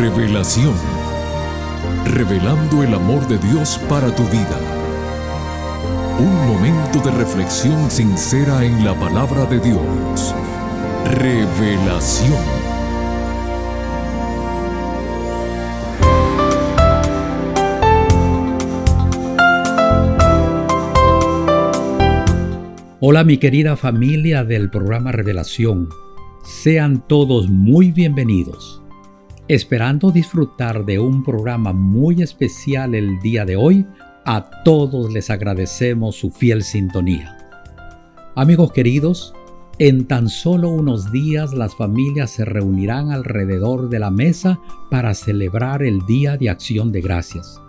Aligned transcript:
Revelación. 0.00 0.72
Revelando 2.06 2.82
el 2.82 2.94
amor 2.94 3.28
de 3.28 3.36
Dios 3.36 3.78
para 3.86 4.10
tu 4.14 4.22
vida. 4.28 4.58
Un 6.18 6.46
momento 6.48 7.00
de 7.00 7.10
reflexión 7.10 7.90
sincera 7.90 8.64
en 8.64 8.82
la 8.82 8.98
palabra 8.98 9.44
de 9.44 9.60
Dios. 9.60 10.34
Revelación. 11.04 12.32
Hola 23.00 23.24
mi 23.24 23.36
querida 23.36 23.76
familia 23.76 24.44
del 24.44 24.70
programa 24.70 25.12
Revelación. 25.12 25.90
Sean 26.42 27.06
todos 27.06 27.50
muy 27.50 27.90
bienvenidos. 27.90 28.79
Esperando 29.50 30.12
disfrutar 30.12 30.84
de 30.84 31.00
un 31.00 31.24
programa 31.24 31.72
muy 31.72 32.22
especial 32.22 32.94
el 32.94 33.18
día 33.18 33.44
de 33.44 33.56
hoy, 33.56 33.84
a 34.24 34.48
todos 34.62 35.12
les 35.12 35.28
agradecemos 35.28 36.14
su 36.14 36.30
fiel 36.30 36.62
sintonía. 36.62 37.36
Amigos 38.36 38.70
queridos, 38.70 39.34
en 39.80 40.06
tan 40.06 40.28
solo 40.28 40.68
unos 40.68 41.10
días 41.10 41.52
las 41.52 41.74
familias 41.74 42.30
se 42.30 42.44
reunirán 42.44 43.10
alrededor 43.10 43.88
de 43.88 43.98
la 43.98 44.12
mesa 44.12 44.60
para 44.88 45.14
celebrar 45.14 45.82
el 45.82 46.06
Día 46.06 46.36
de 46.36 46.48
Acción 46.48 46.92
de 46.92 47.00
Gracias. 47.00 47.60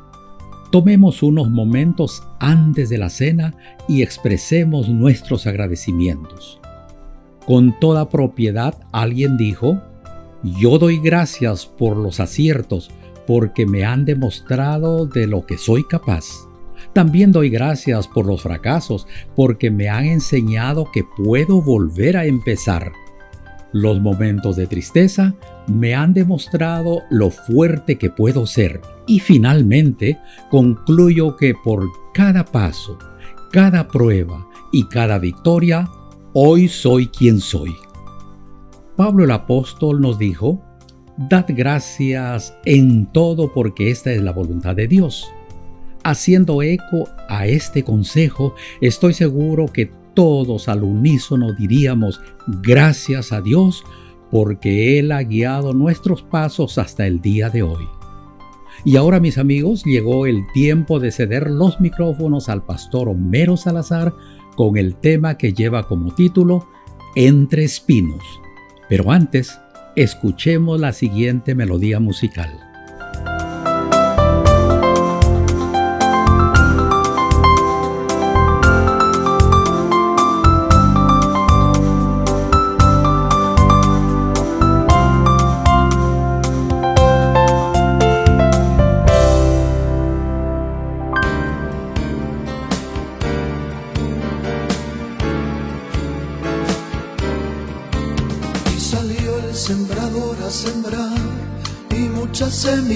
Tomemos 0.72 1.24
unos 1.24 1.50
momentos 1.50 2.22
antes 2.40 2.90
de 2.90 3.00
la 3.00 3.10
cena 3.10 3.56
y 3.88 4.04
expresemos 4.04 4.88
nuestros 4.88 5.48
agradecimientos. 5.48 6.60
Con 7.48 7.80
toda 7.80 8.08
propiedad 8.08 8.76
alguien 8.92 9.36
dijo, 9.36 9.82
yo 10.44 10.78
doy 10.78 11.00
gracias 11.00 11.66
por 11.66 11.98
los 11.98 12.20
aciertos 12.20 12.92
porque 13.28 13.66
me 13.66 13.84
han 13.84 14.06
demostrado 14.06 15.06
de 15.06 15.28
lo 15.28 15.46
que 15.46 15.58
soy 15.58 15.84
capaz. 15.84 16.26
También 16.94 17.32
doy 17.32 17.50
gracias 17.50 18.08
por 18.08 18.26
los 18.26 18.42
fracasos 18.42 19.08
porque 19.36 19.72
me 19.72 19.88
han 19.88 20.06
enseñado 20.06 20.88
que 20.92 21.04
puedo 21.04 21.62
volver 21.62 22.18
a 22.18 22.26
empezar. 22.26 22.92
Los 23.72 24.02
momentos 24.02 24.58
de 24.58 24.68
tristeza 24.68 25.34
me 25.68 25.96
han 25.96 26.14
demostrado 26.14 27.04
lo 27.10 27.30
fuerte 27.30 27.98
que 27.98 28.10
puedo 28.10 28.46
ser 28.46 28.82
y 29.08 29.20
finalmente 29.20 30.20
concluyo 30.50 31.38
que 31.38 31.54
por 31.64 31.88
cada 32.14 32.44
paso, 32.44 32.98
cada 33.52 33.88
prueba 33.88 34.46
y 34.74 34.86
cada 34.88 35.20
victoria, 35.20 35.88
hoy 36.34 36.68
soy 36.68 37.08
quien 37.08 37.40
soy. 37.40 37.74
Pablo 38.96 39.24
el 39.24 39.32
apóstol 39.32 40.02
nos 40.02 40.20
dijo, 40.20 40.62
Dad 41.18 41.46
gracias 41.50 42.56
en 42.66 43.06
todo 43.06 43.54
porque 43.54 43.92
esta 43.92 44.12
es 44.12 44.22
la 44.22 44.32
voluntad 44.32 44.76
de 44.76 44.88
Dios. 44.88 45.32
Haciendo 46.04 46.62
eco 46.62 47.08
a 47.30 47.46
este 47.46 47.84
consejo, 47.84 48.56
estoy 48.82 49.14
seguro 49.14 49.68
que 49.68 49.92
todos 50.14 50.68
al 50.68 50.84
unísono 50.84 51.54
diríamos 51.54 52.20
gracias 52.48 53.32
a 53.32 53.42
Dios 53.42 53.84
porque 54.30 55.00
Él 55.00 55.12
ha 55.12 55.24
guiado 55.24 55.74
nuestros 55.74 56.24
pasos 56.24 56.78
hasta 56.78 57.06
el 57.06 57.22
día 57.22 57.50
de 57.50 57.64
hoy. 57.64 57.86
Y 58.84 58.96
ahora 58.96 59.20
mis 59.20 59.38
amigos, 59.38 59.84
llegó 59.84 60.26
el 60.26 60.44
tiempo 60.54 61.00
de 61.00 61.12
ceder 61.12 61.52
los 61.52 61.80
micrófonos 61.80 62.50
al 62.50 62.64
pastor 62.64 63.10
Homero 63.10 63.58
Salazar 63.58 64.16
con 64.56 64.78
el 64.78 64.96
tema 64.96 65.38
que 65.38 65.54
lleva 65.54 65.88
como 65.88 66.14
título 66.16 66.68
Entre 67.16 67.64
Espinos. 67.64 68.41
Pero 68.92 69.10
antes, 69.10 69.58
escuchemos 69.96 70.78
la 70.78 70.92
siguiente 70.92 71.56
melodía 71.56 72.02
musical. 72.02 72.50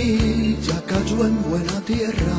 Semilla 0.05 0.81
cayó 0.85 1.25
en 1.25 1.41
buena 1.49 1.81
tierra 1.81 2.37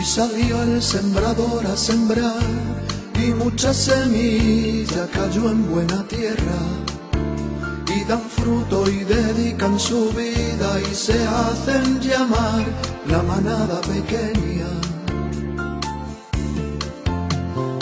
y 0.00 0.04
salió 0.04 0.62
el 0.62 0.80
sembrador 0.80 1.66
a 1.66 1.76
sembrar 1.76 2.50
y 3.16 3.32
mucha 3.42 3.74
semilla 3.74 5.08
cayó 5.12 5.50
en 5.50 5.68
buena 5.68 6.04
tierra 6.06 6.60
y 7.94 8.04
dan 8.04 8.22
fruto 8.22 8.88
y 8.88 9.02
dedican 9.04 9.78
su 9.80 10.10
vida 10.10 10.80
y 10.88 10.94
se 10.94 11.18
hacen 11.26 12.00
llamar 12.00 12.64
la 13.08 13.22
manada 13.24 13.80
pequeña. 13.80 14.70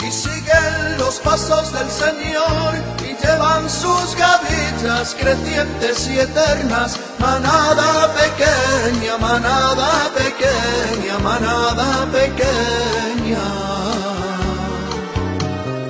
Y 0.07 0.11
siguen 0.11 0.97
los 0.97 1.19
pasos 1.19 1.71
del 1.71 1.89
Señor 1.89 2.73
y 3.03 3.13
llevan 3.23 3.69
sus 3.69 4.15
gavillas 4.15 5.15
crecientes 5.19 6.09
y 6.09 6.19
eternas 6.19 6.99
manada 7.19 8.13
pequeña, 8.13 9.17
manada 9.17 10.09
pequeña, 10.15 11.19
manada 11.19 12.05
pequeña. 12.11 13.45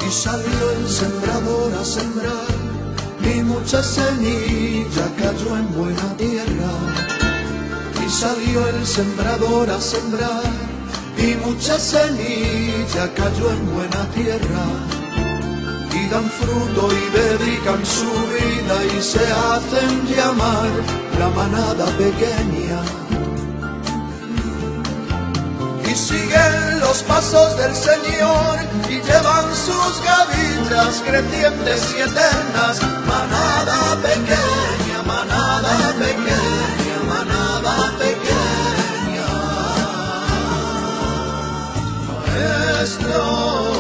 Y 0.06 0.12
salió 0.12 0.72
el 0.78 0.90
sembrador 0.90 1.74
a 1.80 1.86
sembrar, 1.86 2.52
y 3.24 3.42
mucha 3.44 3.82
semilla 3.84 5.06
cayó 5.18 5.58
en 5.58 5.74
buena 5.74 6.18
tierra. 6.18 6.72
Y 8.06 8.10
salió 8.10 8.68
el 8.68 8.86
sembrador 8.86 9.70
a 9.70 9.80
sembrar, 9.80 10.44
y 11.18 11.36
mucha 11.46 11.80
semilla 11.80 13.14
cayó 13.16 13.52
en 13.52 13.74
buena 13.76 14.06
tierra 14.16 14.66
dan 16.10 16.28
fruto 16.30 16.90
y 16.92 17.10
dedican 17.18 17.86
su 17.86 18.12
vida 18.34 18.76
y 18.98 19.02
se 19.02 19.20
hacen 19.20 20.08
llamar 20.08 20.70
la 21.20 21.30
manada 21.30 21.86
pequeña. 21.98 22.82
Y 25.86 25.96
siguen 25.96 26.80
los 26.80 27.04
pasos 27.04 27.58
del 27.58 27.76
Señor 27.76 28.58
y 28.90 29.02
llevan 29.02 29.48
sus 29.68 29.94
gavillas 30.04 31.04
crecientes 31.06 31.96
y 31.96 32.02
eternas, 32.02 32.82
manada 33.08 33.96
pequeña, 34.02 35.04
manada 35.06 35.94
pequeña, 36.00 36.98
manada 37.08 37.92
pequeña. 38.00 39.30
Maestro. 42.18 43.79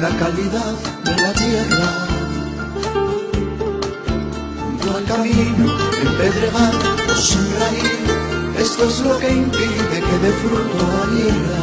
La 0.00 0.10
calidad 0.10 0.74
de 1.04 1.16
la 1.22 1.32
tierra. 1.32 2.06
al 4.96 5.04
camino, 5.04 5.66
en 6.02 6.16
pedregal 6.16 6.76
o 7.10 7.14
sembradío, 7.14 7.98
esto 8.58 8.88
es 8.88 9.00
lo 9.00 9.18
que 9.18 9.30
impide 9.30 10.00
que 10.06 10.18
dé 10.22 10.32
fruto 10.40 10.78
la 10.96 11.04
tierra. 11.14 11.60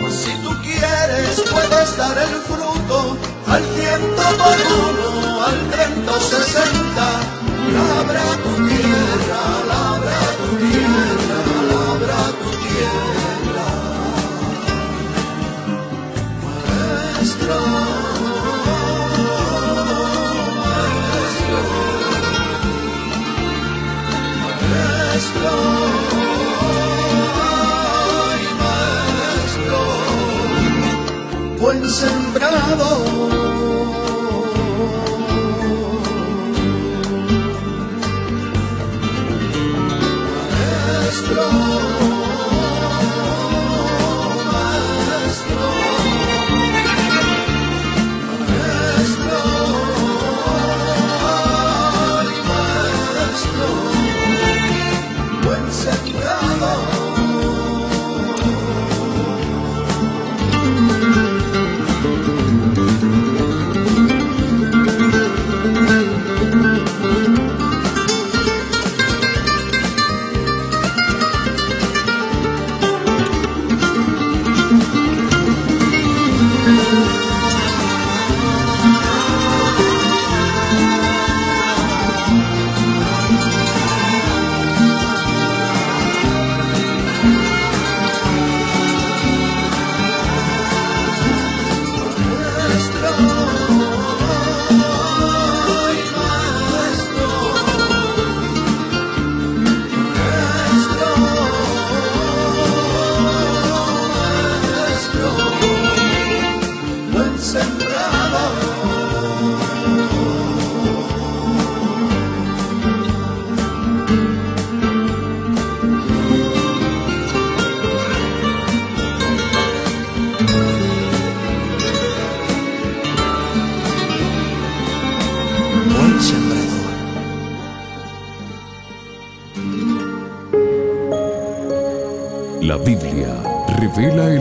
Pues 0.00 0.14
si 0.14 0.32
tú 0.42 0.50
quieres, 0.62 1.42
puedes 1.50 1.96
dar 1.96 2.18
el 2.18 2.34
fruto 2.48 3.16
al 3.46 3.62
ciento 3.74 4.22
por 4.42 4.58
uno, 4.86 5.44
al 5.44 5.70
treinta 5.70 6.12
o 6.12 6.20
sesenta, 6.20 7.08
labra 7.74 8.26
tu 8.44 8.52
tierra, 8.68 9.97
sembrado. 31.88 33.37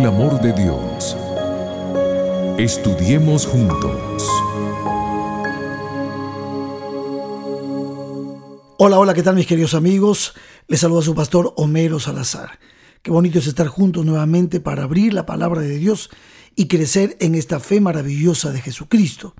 Amor 0.08 0.40
de 0.40 0.54
Dios. 0.54 1.18
Estudiemos 2.58 3.46
juntos. 3.46 4.24
Hola, 8.78 9.00
hola, 9.00 9.14
¿qué 9.14 9.22
tal 9.22 9.36
mis 9.36 9.48
queridos 9.48 9.74
amigos? 9.74 10.34
Les 10.70 10.80
saluda 10.80 11.02
su 11.02 11.14
pastor 11.14 11.54
Homero 11.58 12.00
Salazar. 12.00 12.58
Qué 13.02 13.12
bonito 13.12 13.40
es 13.40 13.48
estar 13.48 13.68
juntos 13.68 14.06
nuevamente 14.06 14.62
para 14.62 14.84
abrir 14.84 15.14
la 15.14 15.26
palabra 15.26 15.60
de 15.60 15.78
Dios 15.78 16.10
y 16.56 16.70
crecer 16.70 17.18
en 17.20 17.36
esta 17.36 17.60
fe 17.60 17.82
maravillosa 17.82 18.52
de 18.52 18.62
Jesucristo. 18.62 19.36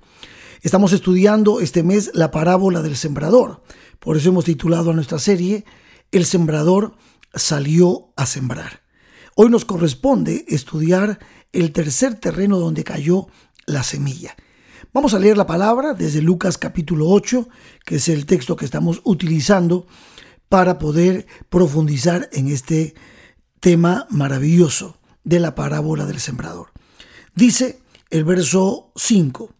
Estamos 0.60 0.92
estudiando 0.92 1.60
este 1.60 1.82
mes 1.82 2.10
la 2.12 2.30
parábola 2.30 2.82
del 2.82 2.96
sembrador. 2.96 3.62
Por 4.00 4.18
eso 4.18 4.28
hemos 4.28 4.44
titulado 4.44 4.90
a 4.90 4.94
nuestra 4.94 5.18
serie 5.18 5.64
El 6.12 6.26
sembrador 6.26 6.94
salió 7.32 8.12
a 8.16 8.26
sembrar. 8.26 8.87
Hoy 9.40 9.50
nos 9.50 9.64
corresponde 9.64 10.44
estudiar 10.48 11.20
el 11.52 11.70
tercer 11.70 12.16
terreno 12.16 12.58
donde 12.58 12.82
cayó 12.82 13.28
la 13.66 13.84
semilla. 13.84 14.34
Vamos 14.92 15.14
a 15.14 15.20
leer 15.20 15.36
la 15.36 15.46
palabra 15.46 15.94
desde 15.94 16.22
Lucas 16.22 16.58
capítulo 16.58 17.08
8, 17.08 17.48
que 17.84 17.94
es 17.94 18.08
el 18.08 18.26
texto 18.26 18.56
que 18.56 18.64
estamos 18.64 19.00
utilizando 19.04 19.86
para 20.48 20.80
poder 20.80 21.28
profundizar 21.50 22.28
en 22.32 22.48
este 22.48 22.96
tema 23.60 24.08
maravilloso 24.10 24.98
de 25.22 25.38
la 25.38 25.54
parábola 25.54 26.04
del 26.04 26.18
sembrador. 26.18 26.72
Dice 27.36 27.78
el 28.10 28.24
verso 28.24 28.90
5, 28.96 29.54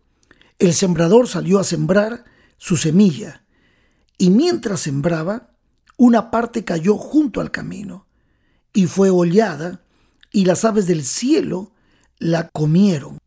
el 0.59 0.75
sembrador 0.75 1.29
salió 1.29 1.61
a 1.61 1.65
sembrar 1.65 2.25
su 2.57 2.77
semilla 2.77 3.45
y 4.19 4.31
mientras 4.31 4.81
sembraba, 4.81 5.53
una 5.97 6.33
parte 6.33 6.65
cayó 6.65 6.97
junto 6.97 7.41
al 7.41 7.53
camino 7.53 8.08
y 8.79 8.87
fue 8.87 9.11
hollada, 9.11 9.83
y 10.31 10.45
las 10.45 10.65
aves 10.65 10.87
del 10.87 11.05
cielo 11.05 11.73
la 12.21 12.49
comieron. 12.49 13.19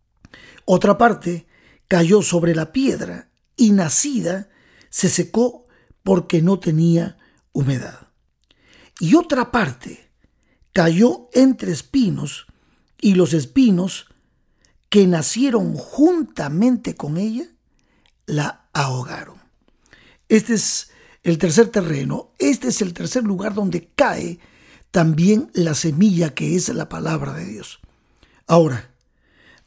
Otra 0.63 0.97
parte 0.97 1.45
cayó 1.89 2.21
sobre 2.21 2.55
la 2.55 2.71
piedra, 2.71 3.29
y 3.57 3.71
nacida 3.71 4.47
se 4.89 5.09
secó 5.09 5.67
porque 6.03 6.41
no 6.41 6.57
tenía 6.57 7.17
humedad. 7.51 8.07
Y 9.01 9.15
otra 9.15 9.51
parte 9.51 10.09
cayó 10.71 11.27
entre 11.33 11.73
espinos, 11.73 12.47
y 13.01 13.15
los 13.15 13.33
espinos 13.33 14.05
que 14.87 15.05
nacieron 15.05 15.75
juntamente 15.75 16.95
con 16.95 17.17
ella 17.17 17.43
la 18.25 18.69
ahogaron. 18.71 19.41
Este 20.29 20.53
es 20.53 20.91
el 21.23 21.37
tercer 21.37 21.67
terreno, 21.67 22.31
este 22.39 22.69
es 22.69 22.81
el 22.81 22.93
tercer 22.93 23.25
lugar 23.25 23.53
donde 23.53 23.89
cae 23.93 24.39
también 24.91 25.49
la 25.53 25.73
semilla 25.73 26.33
que 26.35 26.55
es 26.55 26.69
la 26.69 26.89
palabra 26.89 27.33
de 27.33 27.45
Dios. 27.45 27.79
Ahora, 28.45 28.91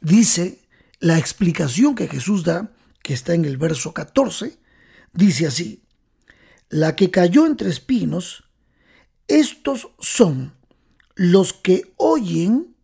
dice 0.00 0.62
la 1.00 1.18
explicación 1.18 1.94
que 1.94 2.08
Jesús 2.08 2.44
da, 2.44 2.70
que 3.02 3.14
está 3.14 3.34
en 3.34 3.44
el 3.44 3.56
verso 3.56 3.92
14, 3.92 4.58
dice 5.12 5.46
así, 5.46 5.82
la 6.68 6.94
que 6.96 7.10
cayó 7.10 7.46
entre 7.46 7.70
espinos, 7.70 8.44
estos 9.28 9.88
son 9.98 10.54
los 11.14 11.52
que 11.52 11.94
oyen, 11.96 12.76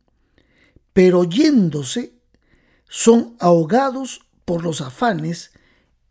pero 0.93 1.21
oyéndose, 1.21 2.15
son 2.89 3.37
ahogados 3.39 4.23
por 4.45 4.63
los 4.63 4.81
afanes 4.81 5.53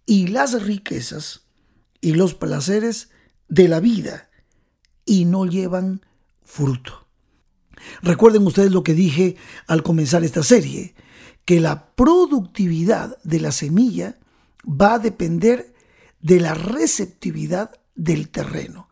y 0.06 0.28
las 0.28 0.62
riquezas 0.64 1.42
y 2.02 2.14
los 2.14 2.36
placeres 2.36 3.10
de 3.48 3.68
la 3.68 3.80
vida 3.80 4.30
y 5.06 5.26
no 5.26 5.46
llevan 5.46 6.02
fruto. 6.50 7.08
Recuerden 8.01 8.46
ustedes 8.46 8.72
lo 8.72 8.84
que 8.84 8.94
dije 8.94 9.38
al 9.68 9.84
comenzar 9.84 10.24
esta 10.24 10.44
serie, 10.44 10.96
que 11.46 11.60
la 11.60 11.91
productividad 11.96 13.18
de 13.24 13.39
la 13.39 13.51
semilla 13.51 14.18
va 14.65 14.96
a 14.96 15.00
depender 15.00 15.74
de 16.20 16.39
la 16.39 16.56
receptividad 16.56 17.72
del 17.96 18.29
terreno. 18.29 18.89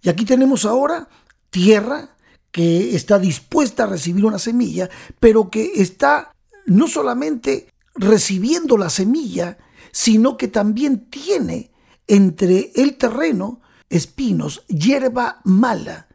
Y 0.00 0.08
aquí 0.08 0.24
tenemos 0.24 0.64
ahora 0.64 1.08
tierra 1.50 2.16
que 2.50 2.94
está 2.94 3.18
dispuesta 3.18 3.84
a 3.84 3.88
recibir 3.88 4.24
una 4.24 4.38
semilla, 4.38 4.88
pero 5.18 5.50
que 5.50 5.72
está 5.82 6.32
no 6.66 6.86
solamente 6.86 7.68
recibiendo 7.94 8.76
la 8.76 8.90
semilla, 8.90 9.58
sino 9.90 10.36
que 10.36 10.48
también 10.48 11.10
tiene 11.10 11.72
entre 12.06 12.70
el 12.76 12.96
terreno 12.96 13.60
espinos, 13.90 14.64
hierba 14.68 15.40
mala, 15.44 16.08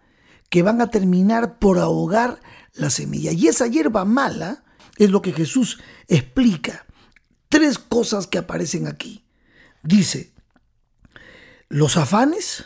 que 0.50 0.64
van 0.64 0.82
a 0.82 0.90
terminar 0.90 1.60
por 1.60 1.80
ahogar 1.80 2.40
la 2.74 2.90
semilla. 2.90 3.32
Y 3.32 3.48
esa 3.48 3.68
hierba 3.68 4.06
mala 4.06 4.64
es 4.98 5.10
lo 5.10 5.22
que 5.22 5.34
Jesús 5.34 5.80
explica. 6.08 6.86
Tres 7.50 7.78
cosas 7.78 8.28
que 8.28 8.38
aparecen 8.38 8.88
aquí. 8.88 9.26
Dice, 9.84 10.34
los 11.70 11.98
afanes, 11.98 12.66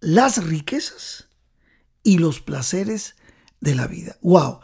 las 0.00 0.44
riquezas 0.44 1.28
y 2.02 2.18
los 2.18 2.40
placeres 2.40 3.16
de 3.60 3.74
la 3.74 3.86
vida. 3.86 4.16
¡Wow! 4.22 4.60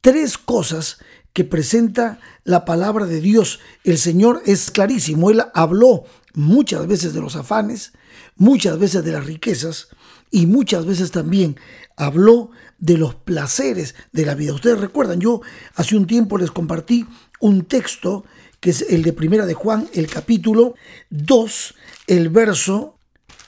Tres 0.00 0.38
cosas 0.38 0.98
que 1.32 1.44
presenta 1.44 2.20
la 2.44 2.64
palabra 2.64 3.06
de 3.06 3.20
Dios. 3.20 3.60
El 3.84 3.98
Señor 3.98 4.42
es 4.46 4.70
clarísimo. 4.70 5.30
Él 5.30 5.42
habló 5.54 6.04
muchas 6.34 6.86
veces 6.86 7.12
de 7.12 7.20
los 7.20 7.36
afanes, 7.36 7.92
muchas 8.36 8.78
veces 8.78 9.04
de 9.04 9.12
las 9.12 9.26
riquezas 9.26 9.88
y 10.36 10.44
muchas 10.44 10.84
veces 10.84 11.12
también 11.12 11.56
habló 11.96 12.50
de 12.76 12.98
los 12.98 13.14
placeres 13.14 13.94
de 14.12 14.26
la 14.26 14.34
vida. 14.34 14.52
Ustedes 14.52 14.78
recuerdan, 14.78 15.18
yo 15.18 15.40
hace 15.76 15.96
un 15.96 16.06
tiempo 16.06 16.36
les 16.36 16.50
compartí 16.50 17.06
un 17.40 17.64
texto 17.64 18.26
que 18.60 18.68
es 18.68 18.82
el 18.90 19.02
de 19.02 19.14
Primera 19.14 19.46
de 19.46 19.54
Juan, 19.54 19.88
el 19.94 20.08
capítulo 20.08 20.74
2, 21.08 21.74
el 22.08 22.28
verso 22.28 22.98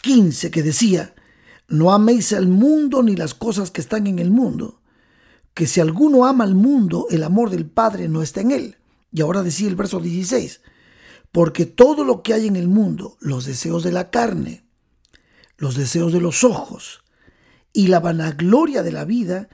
15, 0.00 0.50
que 0.50 0.62
decía, 0.62 1.14
no 1.68 1.92
améis 1.92 2.32
al 2.32 2.48
mundo 2.48 3.02
ni 3.02 3.16
las 3.16 3.34
cosas 3.34 3.70
que 3.70 3.82
están 3.82 4.06
en 4.06 4.18
el 4.18 4.30
mundo, 4.30 4.80
que 5.52 5.66
si 5.66 5.82
alguno 5.82 6.24
ama 6.24 6.44
al 6.44 6.54
mundo, 6.54 7.06
el 7.10 7.22
amor 7.22 7.50
del 7.50 7.66
Padre 7.66 8.08
no 8.08 8.22
está 8.22 8.40
en 8.40 8.50
él. 8.50 8.76
Y 9.12 9.20
ahora 9.20 9.42
decía 9.42 9.68
el 9.68 9.76
verso 9.76 10.00
16, 10.00 10.62
porque 11.32 11.66
todo 11.66 12.02
lo 12.04 12.22
que 12.22 12.32
hay 12.32 12.46
en 12.46 12.56
el 12.56 12.68
mundo, 12.68 13.18
los 13.20 13.44
deseos 13.44 13.82
de 13.82 13.92
la 13.92 14.08
carne, 14.08 14.67
los 15.58 15.76
deseos 15.76 16.12
de 16.12 16.20
los 16.20 16.44
ojos 16.44 17.02
y 17.72 17.88
la 17.88 18.00
vanagloria 18.00 18.82
de 18.82 18.92
la 18.92 19.04
vida, 19.04 19.48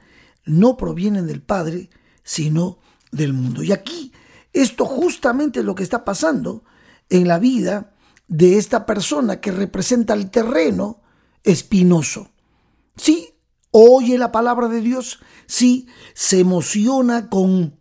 no 0.45 0.77
provienen 0.77 1.27
del 1.27 1.41
Padre, 1.41 1.89
sino 2.23 2.79
del 3.11 3.33
mundo. 3.33 3.63
Y 3.63 3.71
aquí 3.71 4.13
esto 4.53 4.85
justamente 4.85 5.59
es 5.59 5.65
lo 5.65 5.75
que 5.75 5.83
está 5.83 6.05
pasando 6.05 6.63
en 7.09 7.27
la 7.27 7.39
vida 7.39 7.93
de 8.27 8.57
esta 8.57 8.85
persona 8.85 9.41
que 9.41 9.51
representa 9.51 10.13
el 10.13 10.29
terreno 10.29 11.01
espinoso. 11.43 12.31
Sí, 12.95 13.33
oye 13.71 14.17
la 14.17 14.31
palabra 14.31 14.67
de 14.67 14.81
Dios, 14.81 15.19
sí, 15.45 15.87
se 16.13 16.39
emociona 16.39 17.29
con 17.29 17.77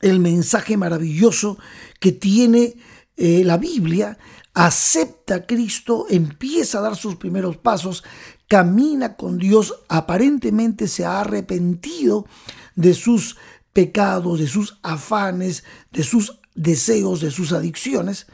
el 0.00 0.20
mensaje 0.20 0.76
maravilloso 0.76 1.58
que 2.00 2.12
tiene 2.12 2.76
eh, 3.16 3.42
la 3.44 3.58
Biblia, 3.58 4.18
acepta 4.58 5.36
a 5.36 5.46
Cristo, 5.46 6.06
empieza 6.10 6.78
a 6.78 6.80
dar 6.80 6.96
sus 6.96 7.14
primeros 7.14 7.56
pasos, 7.56 8.02
camina 8.48 9.14
con 9.14 9.38
Dios, 9.38 9.84
aparentemente 9.88 10.88
se 10.88 11.04
ha 11.04 11.20
arrepentido 11.20 12.26
de 12.74 12.92
sus 12.94 13.36
pecados, 13.72 14.40
de 14.40 14.48
sus 14.48 14.80
afanes, 14.82 15.62
de 15.92 16.02
sus 16.02 16.40
deseos, 16.56 17.20
de 17.20 17.30
sus 17.30 17.52
adicciones, 17.52 18.26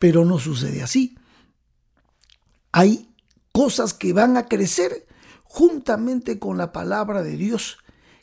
pero 0.00 0.24
no 0.24 0.40
sucede 0.40 0.82
así. 0.82 1.16
Hay 2.72 3.14
cosas 3.52 3.94
que 3.94 4.12
van 4.12 4.36
a 4.36 4.46
crecer 4.46 5.06
juntamente 5.44 6.40
con 6.40 6.58
la 6.58 6.72
palabra 6.72 7.22
de 7.22 7.36
Dios, 7.36 7.78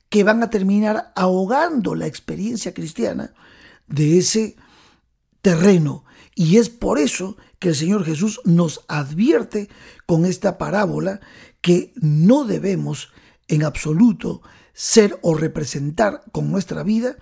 que 0.10 0.26
van 0.26 0.44
a 0.44 0.50
terminar 0.50 1.14
ahogando 1.16 1.96
la 1.96 2.06
experiencia 2.06 2.74
cristiana 2.74 3.34
de 3.88 4.18
ese 4.18 4.58
terreno. 5.42 6.05
Y 6.36 6.58
es 6.58 6.70
por 6.70 7.00
eso 7.00 7.38
que 7.60 7.70
el 7.70 7.76
Señor 7.76 8.04
Jesús 8.04 8.42
nos 8.44 8.84
advierte 8.90 9.70
con 10.06 10.26
esta 10.26 10.58
parábola 10.58 11.22
que 11.62 11.94
no 11.96 12.44
debemos 12.44 13.10
en 13.48 13.64
absoluto 13.64 14.42
ser 14.74 15.18
o 15.22 15.34
representar 15.34 16.24
con 16.34 16.52
nuestra 16.52 16.84
vida 16.84 17.16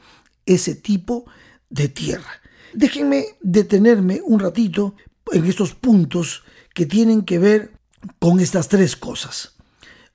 ese 0.46 0.74
tipo 0.74 1.25
de 1.70 1.88
tierra. 1.88 2.41
Déjenme 2.74 3.25
detenerme 3.41 4.22
un 4.25 4.39
ratito 4.39 4.96
en 5.32 5.46
estos 5.46 5.75
puntos 5.75 6.43
que 6.74 6.88
tienen 6.88 7.22
que 7.22 7.38
ver 7.38 7.79
con 8.20 8.39
estas 8.39 8.67
tres 8.67 8.96
cosas. 8.96 9.55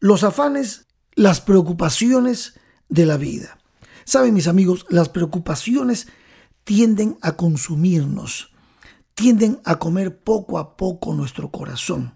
Los 0.01 0.25
afanes, 0.25 0.87
las 1.15 1.41
preocupaciones 1.41 2.59
de 2.89 3.07
la 3.07 3.17
vida. 3.17 3.59
Saben 4.05 4.35
mis 4.35 4.49
amigos, 4.49 4.87
las 4.89 5.09
preocupaciones 5.09 6.09
tienden 6.65 7.17
a 7.23 7.37
consumirnos, 7.37 8.53
tienden 9.19 9.61
a 9.65 9.81
comer 9.81 10.17
poco 10.21 10.61
a 10.61 10.77
poco 10.77 11.13
nuestro 11.13 11.51
corazón 11.51 12.15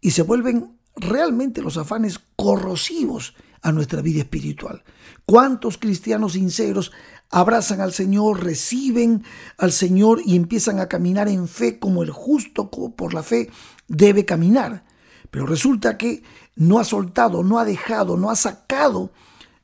y 0.00 0.12
se 0.12 0.22
vuelven 0.22 0.78
realmente 0.96 1.60
los 1.60 1.76
afanes 1.76 2.18
corrosivos 2.36 3.34
a 3.60 3.70
nuestra 3.70 4.00
vida 4.00 4.20
espiritual. 4.20 4.82
¿Cuántos 5.26 5.76
cristianos 5.76 6.32
sinceros 6.32 6.90
abrazan 7.28 7.82
al 7.82 7.92
Señor, 7.92 8.42
reciben 8.42 9.24
al 9.58 9.72
Señor 9.72 10.22
y 10.24 10.36
empiezan 10.36 10.80
a 10.80 10.88
caminar 10.88 11.28
en 11.28 11.48
fe 11.48 11.78
como 11.78 12.02
el 12.02 12.10
justo 12.10 12.70
por 12.70 13.12
la 13.12 13.22
fe 13.22 13.50
debe 13.86 14.24
caminar? 14.24 14.86
Pero 15.30 15.44
resulta 15.44 15.98
que 15.98 16.22
no 16.54 16.78
ha 16.78 16.84
soltado, 16.84 17.42
no 17.42 17.58
ha 17.58 17.66
dejado, 17.66 18.16
no 18.16 18.30
ha 18.30 18.36
sacado 18.36 19.12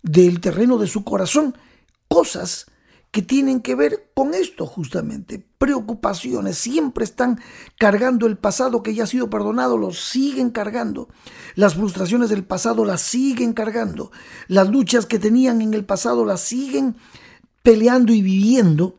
del 0.02 0.38
terreno 0.42 0.76
de 0.76 0.86
su 0.86 1.02
corazón 1.02 1.56
cosas 2.08 2.66
que 3.12 3.20
tienen 3.20 3.60
que 3.60 3.74
ver 3.74 4.10
con 4.14 4.32
esto 4.32 4.66
justamente. 4.66 5.44
Preocupaciones, 5.58 6.56
siempre 6.56 7.04
están 7.04 7.38
cargando 7.78 8.26
el 8.26 8.38
pasado 8.38 8.82
que 8.82 8.94
ya 8.94 9.04
ha 9.04 9.06
sido 9.06 9.28
perdonado, 9.28 9.76
lo 9.76 9.92
siguen 9.92 10.50
cargando. 10.50 11.08
Las 11.54 11.74
frustraciones 11.74 12.30
del 12.30 12.42
pasado 12.42 12.86
las 12.86 13.02
siguen 13.02 13.52
cargando. 13.52 14.10
Las 14.48 14.70
luchas 14.70 15.04
que 15.04 15.18
tenían 15.18 15.60
en 15.60 15.74
el 15.74 15.84
pasado 15.84 16.24
las 16.24 16.40
siguen 16.40 16.96
peleando 17.62 18.14
y 18.14 18.22
viviendo 18.22 18.98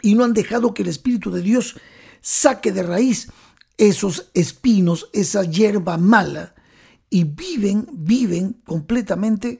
y 0.00 0.14
no 0.14 0.22
han 0.22 0.32
dejado 0.32 0.72
que 0.72 0.82
el 0.82 0.88
Espíritu 0.88 1.32
de 1.32 1.42
Dios 1.42 1.76
saque 2.20 2.70
de 2.70 2.84
raíz 2.84 3.28
esos 3.78 4.30
espinos, 4.34 5.10
esa 5.12 5.42
hierba 5.42 5.98
mala 5.98 6.54
y 7.10 7.24
viven, 7.24 7.88
viven 7.92 8.60
completamente 8.64 9.58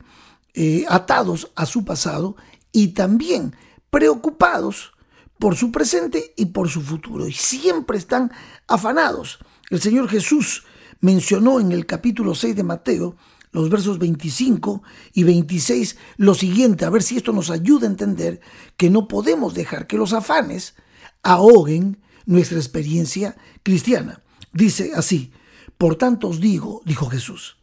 eh, 0.55 0.85
atados 0.89 1.51
a 1.57 1.67
su 1.67 1.85
pasado 1.85 2.37
y 2.75 2.89
también 2.89 3.55
preocupados 3.89 4.93
por 5.39 5.57
su 5.57 5.71
presente 5.71 6.35
y 6.37 6.47
por 6.47 6.69
su 6.69 6.83
futuro. 6.83 7.27
Y 7.29 7.33
siempre 7.33 7.97
están 7.97 8.33
afanados. 8.67 9.39
El 9.71 9.81
Señor 9.81 10.09
Jesús 10.09 10.65
mencionó 11.01 11.61
en 11.61 11.71
el 11.71 11.87
capítulo 11.87 12.35
6 12.35 12.57
de 12.57 12.63
Mateo, 12.65 13.17
los 13.53 13.71
versos 13.71 14.01
25 14.01 14.83
y 15.13 15.23
26, 15.23 15.97
lo 16.17 16.35
siguiente, 16.35 16.85
a 16.85 16.91
ver 16.91 17.05
si 17.05 17.17
esto 17.17 17.33
nos 17.33 17.51
ayuda 17.51 17.87
a 17.87 17.91
entender 17.91 18.41
que 18.77 18.91
no 18.91 19.07
podemos 19.07 19.55
dejar 19.55 19.87
que 19.87 19.97
los 19.97 20.13
afanes 20.13 20.75
ahoguen 21.23 22.03
nuestra 22.27 22.59
experiencia 22.59 23.37
cristiana. 23.63 24.25
Dice 24.53 24.91
así, 24.97 25.33
por 25.79 25.95
tanto 25.95 26.27
os 26.27 26.41
digo, 26.41 26.83
dijo 26.85 27.07
Jesús, 27.09 27.57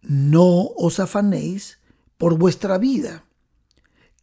no 0.00 0.68
os 0.78 0.98
afanéis 0.98 1.78
por 2.16 2.38
vuestra 2.38 2.78
vida 2.78 3.23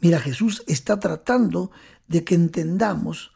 Mira, 0.00 0.20
Jesús 0.20 0.62
está 0.66 1.00
tratando 1.00 1.70
de 2.06 2.24
que 2.24 2.34
entendamos 2.34 3.32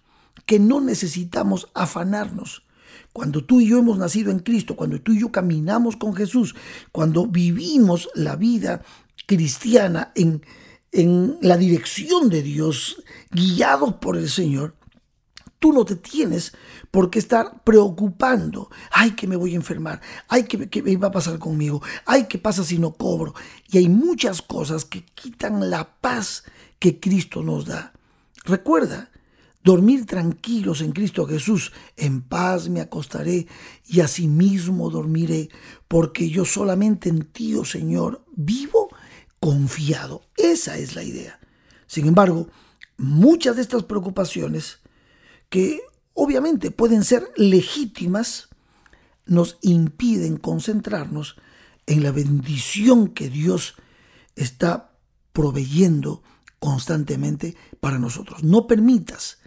que 0.47 0.59
no 0.59 0.81
necesitamos 0.81 1.69
afanarnos. 1.75 2.65
Cuando 3.13 3.45
tú 3.45 3.61
y 3.61 3.69
yo 3.69 3.79
hemos 3.79 3.99
nacido 3.99 4.31
en 4.31 4.39
Cristo, 4.39 4.77
cuando 4.77 5.01
tú 5.01 5.13
y 5.13 5.21
yo 5.21 5.31
caminamos 5.31 5.97
con 5.97 6.15
Jesús, 6.15 6.55
cuando 6.93 7.27
vivimos 7.27 8.09
la 8.15 8.37
vida 8.37 8.83
cristiana 9.27 10.13
en, 10.15 10.45
en 10.93 11.37
la 11.41 11.57
dirección 11.57 12.31
de 12.31 12.43
Dios, 12.43 13.03
guiados 13.31 13.95
por 13.95 14.17
el 14.17 14.29
Señor, 14.29 14.75
tú 15.63 15.73
no 15.73 15.85
te 15.85 15.95
tienes 15.95 16.53
por 16.91 17.09
qué 17.09 17.21
estar 17.21 17.63
preocupando. 17.63 18.69
Ay, 18.91 19.13
que 19.13 19.29
me 19.29 19.37
voy 19.37 19.53
a 19.53 19.57
enfermar. 19.57 20.01
Ay, 20.27 20.43
que, 20.43 20.83
me 20.83 20.97
va 20.97 21.07
a 21.07 21.13
pasar 21.13 21.39
conmigo. 21.39 21.81
Ay, 22.05 22.27
¿qué 22.29 22.37
pasa 22.37 22.65
si 22.65 22.79
no 22.79 22.95
cobro? 22.95 23.33
Y 23.71 23.79
hay 23.79 23.89
muchas 23.89 24.43
cosas 24.43 24.85
que 24.85 25.05
quitan 25.05 25.71
la 25.71 26.01
paz 26.01 26.43
que 26.81 26.99
Cristo 26.99 27.45
nos 27.45 27.67
da. 27.67 27.93
Recuerda, 28.45 29.13
dormir 29.63 30.05
tranquilos 30.05 30.81
en 30.81 30.91
Cristo 30.91 31.29
Jesús, 31.29 31.73
en 31.97 32.23
paz 32.23 32.69
me 32.69 32.81
acostaré 32.81 33.47
y 33.87 34.01
asimismo 34.01 34.91
dormiré, 34.91 35.49
porque 35.87 36.29
yo 36.29 36.45
solamente 36.45 37.09
en 37.09 37.27
ti, 37.27 37.55
oh 37.55 37.65
Señor, 37.65 38.25
vivo 38.35 38.89
confiado. 39.39 40.23
Esa 40.37 40.77
es 40.77 40.97
la 40.97 41.05
idea. 41.05 41.39
Sin 41.87 42.09
embargo, 42.09 42.49
muchas 42.97 43.55
de 43.55 43.63
estas 43.63 43.85
preocupaciones 43.85 44.82
que 45.53 45.83
obviamente 46.15 46.71
pueden 46.71 47.05
ser 47.05 47.31
legítimas, 47.37 48.49
nos 49.27 49.59
impiden 49.61 50.39
concentrarnos 50.39 51.37
en 51.85 52.03
la 52.03 52.11
bendición 52.11 53.09
que 53.09 53.29
Dios 53.29 53.75
está 54.35 54.95
proveyendo 55.35 56.23
constantemente 56.59 57.55
para 57.81 57.99
nosotros. 57.99 58.43
No 58.43 58.67
permitas 58.67 59.41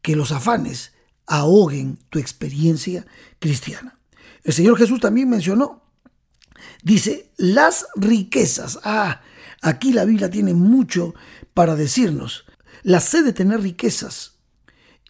que 0.00 0.14
los 0.14 0.30
afanes 0.30 0.92
ahoguen 1.26 1.98
tu 2.08 2.20
experiencia 2.20 3.04
cristiana. 3.40 3.98
El 4.44 4.52
Señor 4.52 4.78
Jesús 4.78 5.00
también 5.00 5.28
mencionó, 5.28 5.82
dice, 6.84 7.32
las 7.36 7.86
riquezas. 7.96 8.78
Ah, 8.84 9.22
aquí 9.60 9.92
la 9.92 10.04
Biblia 10.04 10.30
tiene 10.30 10.54
mucho 10.54 11.16
para 11.52 11.74
decirnos. 11.74 12.44
La 12.84 13.00
sed 13.00 13.24
de 13.24 13.32
tener 13.32 13.60
riquezas, 13.60 14.31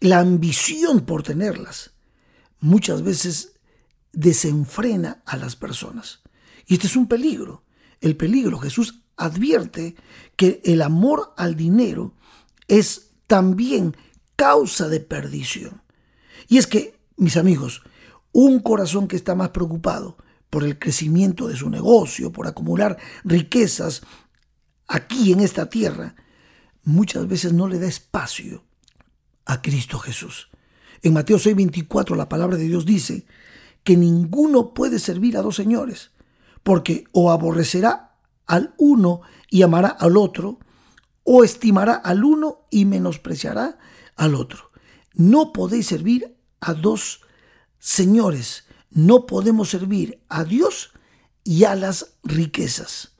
la 0.02 0.18
ambición 0.18 1.02
por 1.02 1.22
tenerlas, 1.22 1.92
muchas 2.58 3.02
veces 3.02 3.52
desenfrena 4.12 5.22
a 5.26 5.36
las 5.36 5.54
personas. 5.54 6.22
Y 6.66 6.74
este 6.74 6.88
es 6.88 6.96
un 6.96 7.06
peligro. 7.06 7.62
El 8.00 8.16
peligro, 8.16 8.58
Jesús 8.58 9.04
advierte 9.16 9.94
que 10.34 10.60
el 10.64 10.82
amor 10.82 11.32
al 11.36 11.54
dinero 11.54 12.16
es 12.66 13.10
también 13.28 13.96
causa 14.34 14.88
de 14.88 14.98
perdición. 14.98 15.82
Y 16.48 16.58
es 16.58 16.66
que, 16.66 16.98
mis 17.16 17.36
amigos, 17.36 17.82
un 18.32 18.58
corazón 18.58 19.06
que 19.06 19.14
está 19.14 19.36
más 19.36 19.50
preocupado 19.50 20.16
por 20.50 20.64
el 20.64 20.80
crecimiento 20.80 21.46
de 21.46 21.56
su 21.56 21.70
negocio, 21.70 22.32
por 22.32 22.48
acumular 22.48 22.98
riquezas 23.22 24.02
aquí 24.88 25.32
en 25.32 25.38
esta 25.38 25.70
tierra, 25.70 26.16
muchas 26.82 27.28
veces 27.28 27.52
no 27.52 27.68
le 27.68 27.78
da 27.78 27.86
espacio 27.86 28.64
a 29.46 29.62
Cristo 29.62 29.98
Jesús. 29.98 30.48
En 31.02 31.12
Mateo 31.12 31.38
6:24 31.38 32.16
la 32.16 32.28
palabra 32.28 32.56
de 32.56 32.68
Dios 32.68 32.86
dice 32.86 33.26
que 33.84 33.96
ninguno 33.96 34.74
puede 34.74 34.98
servir 34.98 35.36
a 35.36 35.42
dos 35.42 35.56
señores, 35.56 36.12
porque 36.62 37.04
o 37.12 37.30
aborrecerá 37.30 38.16
al 38.46 38.74
uno 38.78 39.22
y 39.50 39.62
amará 39.62 39.88
al 39.88 40.16
otro, 40.16 40.58
o 41.24 41.44
estimará 41.44 41.94
al 41.94 42.24
uno 42.24 42.66
y 42.70 42.84
menospreciará 42.84 43.78
al 44.16 44.34
otro. 44.34 44.70
No 45.14 45.52
podéis 45.52 45.86
servir 45.86 46.36
a 46.60 46.74
dos 46.74 47.22
señores, 47.78 48.64
no 48.90 49.26
podemos 49.26 49.68
servir 49.70 50.22
a 50.28 50.44
Dios 50.44 50.92
y 51.44 51.64
a 51.64 51.74
las 51.74 52.14
riquezas. 52.22 53.12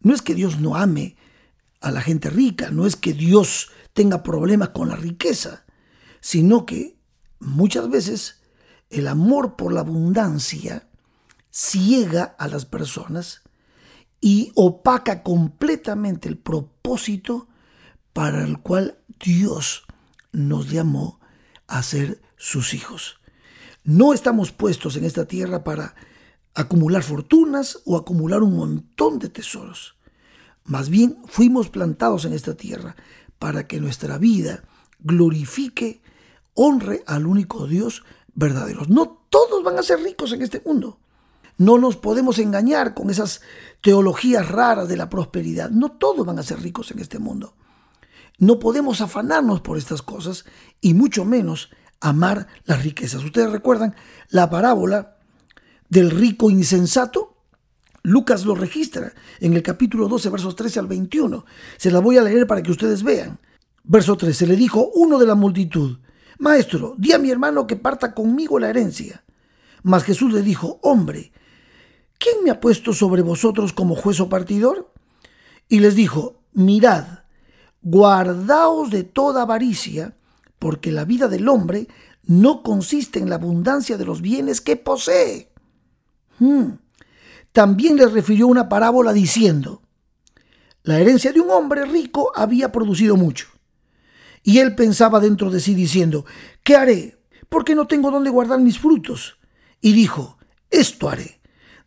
No 0.00 0.14
es 0.14 0.22
que 0.22 0.34
Dios 0.34 0.58
no 0.60 0.76
ame 0.76 1.16
a 1.80 1.90
la 1.90 2.00
gente 2.00 2.30
rica, 2.30 2.70
no 2.70 2.86
es 2.86 2.96
que 2.96 3.12
Dios 3.12 3.70
tenga 3.94 4.22
problemas 4.22 4.70
con 4.70 4.88
la 4.88 4.96
riqueza, 4.96 5.64
sino 6.20 6.66
que 6.66 6.98
muchas 7.38 7.88
veces 7.88 8.40
el 8.90 9.08
amor 9.08 9.56
por 9.56 9.72
la 9.72 9.80
abundancia 9.80 10.88
ciega 11.50 12.34
a 12.38 12.48
las 12.48 12.66
personas 12.66 13.42
y 14.20 14.52
opaca 14.54 15.22
completamente 15.22 16.28
el 16.28 16.36
propósito 16.36 17.48
para 18.12 18.44
el 18.44 18.60
cual 18.60 18.98
Dios 19.24 19.84
nos 20.32 20.70
llamó 20.70 21.20
a 21.66 21.82
ser 21.82 22.20
sus 22.36 22.74
hijos. 22.74 23.20
No 23.84 24.12
estamos 24.12 24.50
puestos 24.50 24.96
en 24.96 25.04
esta 25.04 25.26
tierra 25.26 25.62
para 25.62 25.94
acumular 26.54 27.02
fortunas 27.02 27.80
o 27.84 27.96
acumular 27.96 28.42
un 28.42 28.56
montón 28.56 29.18
de 29.18 29.28
tesoros. 29.28 29.96
Más 30.64 30.88
bien 30.88 31.18
fuimos 31.26 31.68
plantados 31.68 32.24
en 32.24 32.32
esta 32.32 32.54
tierra 32.54 32.96
para 33.44 33.66
que 33.66 33.78
nuestra 33.78 34.16
vida 34.16 34.64
glorifique, 35.00 36.00
honre 36.54 37.04
al 37.06 37.26
único 37.26 37.66
Dios 37.66 38.02
verdadero. 38.34 38.86
No 38.88 39.26
todos 39.28 39.62
van 39.62 39.78
a 39.78 39.82
ser 39.82 40.00
ricos 40.00 40.32
en 40.32 40.40
este 40.40 40.62
mundo. 40.64 40.98
No 41.58 41.76
nos 41.76 41.96
podemos 41.98 42.38
engañar 42.38 42.94
con 42.94 43.10
esas 43.10 43.42
teologías 43.82 44.48
raras 44.48 44.88
de 44.88 44.96
la 44.96 45.10
prosperidad. 45.10 45.68
No 45.68 45.92
todos 45.92 46.24
van 46.24 46.38
a 46.38 46.42
ser 46.42 46.62
ricos 46.62 46.90
en 46.90 47.00
este 47.00 47.18
mundo. 47.18 47.54
No 48.38 48.58
podemos 48.58 49.02
afanarnos 49.02 49.60
por 49.60 49.76
estas 49.76 50.00
cosas 50.00 50.46
y 50.80 50.94
mucho 50.94 51.26
menos 51.26 51.68
amar 52.00 52.46
las 52.64 52.82
riquezas. 52.82 53.22
Ustedes 53.22 53.52
recuerdan 53.52 53.94
la 54.30 54.48
parábola 54.48 55.18
del 55.90 56.10
rico 56.10 56.48
insensato. 56.48 57.33
Lucas 58.04 58.44
lo 58.44 58.54
registra 58.54 59.14
en 59.40 59.54
el 59.54 59.62
capítulo 59.62 60.08
12, 60.08 60.28
versos 60.28 60.54
13 60.54 60.78
al 60.78 60.86
21. 60.86 61.46
Se 61.78 61.90
la 61.90 62.00
voy 62.00 62.18
a 62.18 62.22
leer 62.22 62.46
para 62.46 62.62
que 62.62 62.70
ustedes 62.70 63.02
vean. 63.02 63.38
Verso 63.82 64.14
13. 64.14 64.46
Le 64.46 64.56
dijo 64.56 64.90
uno 64.94 65.18
de 65.18 65.26
la 65.26 65.34
multitud, 65.34 65.98
Maestro, 66.38 66.94
di 66.98 67.12
a 67.12 67.18
mi 67.18 67.30
hermano 67.30 67.66
que 67.66 67.76
parta 67.76 68.12
conmigo 68.14 68.58
la 68.58 68.68
herencia. 68.68 69.24
Mas 69.82 70.04
Jesús 70.04 70.34
le 70.34 70.42
dijo, 70.42 70.78
Hombre, 70.82 71.32
¿quién 72.18 72.44
me 72.44 72.50
ha 72.50 72.60
puesto 72.60 72.92
sobre 72.92 73.22
vosotros 73.22 73.72
como 73.72 73.96
juez 73.96 74.20
o 74.20 74.28
partidor? 74.28 74.92
Y 75.68 75.80
les 75.80 75.94
dijo, 75.94 76.42
mirad, 76.52 77.06
guardaos 77.80 78.90
de 78.90 79.04
toda 79.04 79.42
avaricia, 79.42 80.14
porque 80.58 80.92
la 80.92 81.06
vida 81.06 81.28
del 81.28 81.48
hombre 81.48 81.88
no 82.22 82.62
consiste 82.62 83.18
en 83.18 83.30
la 83.30 83.36
abundancia 83.36 83.96
de 83.96 84.04
los 84.04 84.20
bienes 84.20 84.60
que 84.60 84.76
posee. 84.76 85.50
Hmm. 86.38 86.83
También 87.54 87.94
les 87.96 88.10
refirió 88.10 88.48
una 88.48 88.68
parábola 88.68 89.12
diciendo, 89.12 89.80
la 90.82 90.98
herencia 90.98 91.32
de 91.32 91.38
un 91.38 91.50
hombre 91.50 91.84
rico 91.84 92.32
había 92.34 92.72
producido 92.72 93.16
mucho. 93.16 93.46
Y 94.42 94.58
él 94.58 94.74
pensaba 94.74 95.20
dentro 95.20 95.50
de 95.50 95.60
sí 95.60 95.72
diciendo, 95.72 96.26
¿qué 96.64 96.74
haré? 96.74 97.22
Porque 97.48 97.76
no 97.76 97.86
tengo 97.86 98.10
dónde 98.10 98.30
guardar 98.30 98.58
mis 98.58 98.80
frutos. 98.80 99.38
Y 99.80 99.92
dijo, 99.92 100.36
esto 100.68 101.08
haré 101.08 101.40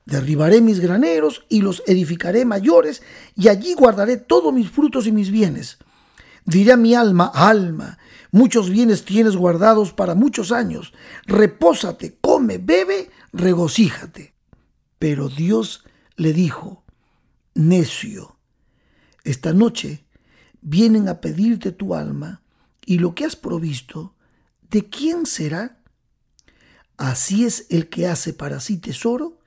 Derribaré 0.05 0.61
mis 0.61 0.79
graneros 0.79 1.43
y 1.49 1.59
los 1.59 1.83
edificaré 1.85 2.45
mayores, 2.45 3.03
y 3.35 3.49
allí 3.49 3.73
guardaré 3.73 4.15
todos 4.15 4.53
mis 4.53 4.71
frutos 4.71 5.05
y 5.05 5.11
mis 5.11 5.31
bienes. 5.31 5.79
Diré 6.45 6.71
a 6.71 6.77
mi 6.77 6.95
alma, 6.95 7.29
alma, 7.35 7.97
muchos 8.31 8.69
bienes 8.69 9.03
tienes 9.03 9.35
guardados 9.35 9.91
para 9.91 10.15
muchos 10.15 10.53
años. 10.53 10.93
Repósate, 11.25 12.19
come, 12.21 12.57
bebe, 12.57 13.11
regocíjate. 13.33 14.36
Pero 14.99 15.29
Dios 15.29 15.83
le 16.15 16.33
dijo, 16.33 16.83
necio, 17.53 18.37
esta 19.23 19.53
noche 19.53 20.05
vienen 20.61 21.07
a 21.09 21.21
pedirte 21.21 21.71
tu 21.71 21.95
alma, 21.95 22.41
y 22.85 22.99
lo 22.99 23.13
que 23.13 23.25
has 23.25 23.35
provisto, 23.35 24.15
¿de 24.69 24.89
quién 24.89 25.25
será? 25.25 25.81
Así 26.95 27.43
es 27.43 27.67
el 27.69 27.89
que 27.89 28.07
hace 28.07 28.33
para 28.33 28.59
sí 28.59 28.77
tesoro 28.77 29.39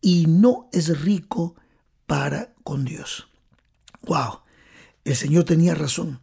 y 0.00 0.26
no 0.26 0.68
es 0.72 1.00
rico 1.00 1.56
para 2.06 2.54
con 2.62 2.84
Dios. 2.84 3.28
Wow, 4.02 4.40
el 5.04 5.16
Señor 5.16 5.44
tenía 5.44 5.74
razón. 5.74 6.20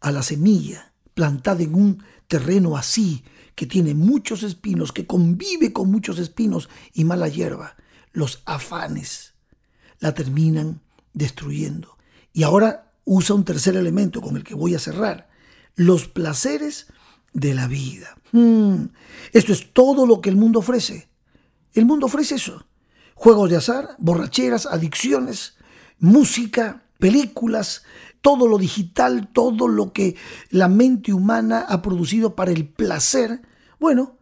A 0.00 0.12
la 0.12 0.22
semilla 0.22 0.92
plantada 1.14 1.62
en 1.62 1.74
un 1.74 2.04
terreno 2.28 2.76
así, 2.76 3.24
que 3.60 3.66
tiene 3.66 3.92
muchos 3.92 4.42
espinos, 4.42 4.90
que 4.90 5.06
convive 5.06 5.70
con 5.70 5.90
muchos 5.90 6.18
espinos 6.18 6.70
y 6.94 7.04
mala 7.04 7.28
hierba, 7.28 7.76
los 8.10 8.40
afanes 8.46 9.34
la 9.98 10.14
terminan 10.14 10.80
destruyendo. 11.12 11.98
Y 12.32 12.42
ahora 12.42 12.94
usa 13.04 13.36
un 13.36 13.44
tercer 13.44 13.76
elemento 13.76 14.22
con 14.22 14.38
el 14.38 14.44
que 14.44 14.54
voy 14.54 14.74
a 14.74 14.78
cerrar, 14.78 15.28
los 15.76 16.08
placeres 16.08 16.86
de 17.34 17.52
la 17.52 17.68
vida. 17.68 18.16
Hmm, 18.32 18.86
esto 19.32 19.52
es 19.52 19.74
todo 19.74 20.06
lo 20.06 20.22
que 20.22 20.30
el 20.30 20.36
mundo 20.36 20.60
ofrece. 20.60 21.10
El 21.74 21.84
mundo 21.84 22.06
ofrece 22.06 22.36
eso 22.36 22.64
juegos 23.14 23.50
de 23.50 23.56
azar, 23.56 23.94
borracheras, 23.98 24.64
adicciones, 24.64 25.58
música, 25.98 26.84
películas, 26.98 27.82
todo 28.22 28.48
lo 28.48 28.56
digital, 28.56 29.28
todo 29.34 29.68
lo 29.68 29.92
que 29.92 30.16
la 30.48 30.68
mente 30.68 31.12
humana 31.12 31.66
ha 31.68 31.82
producido 31.82 32.34
para 32.34 32.52
el 32.52 32.66
placer, 32.66 33.42
bueno, 33.80 34.18